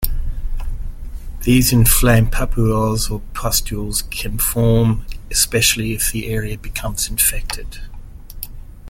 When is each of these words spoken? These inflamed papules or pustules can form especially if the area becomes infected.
These 1.43 1.71
inflamed 1.71 2.31
papules 2.31 3.11
or 3.11 3.19
pustules 3.35 4.01
can 4.01 4.39
form 4.39 5.05
especially 5.29 5.93
if 5.93 6.11
the 6.11 6.25
area 6.29 6.57
becomes 6.57 7.07
infected. 7.07 7.77